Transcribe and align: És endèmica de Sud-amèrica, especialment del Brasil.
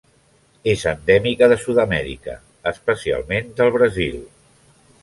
És 0.71 0.85
endèmica 0.91 1.49
de 1.53 1.59
Sud-amèrica, 1.65 2.35
especialment 2.73 3.55
del 3.63 3.75
Brasil. 3.79 4.23